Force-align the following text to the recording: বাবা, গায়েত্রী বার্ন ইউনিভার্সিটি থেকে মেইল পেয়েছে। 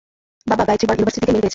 বাবা, 0.49 0.63
গায়েত্রী 0.67 0.87
বার্ন 0.87 0.97
ইউনিভার্সিটি 0.99 1.19
থেকে 1.23 1.33
মেইল 1.33 1.35
পেয়েছে। 1.43 1.49